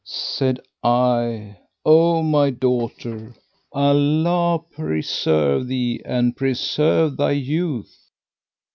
[0.03, 3.35] Said I, 'O my daughter,
[3.71, 8.09] Allah preserve thee and preserve thy youth!'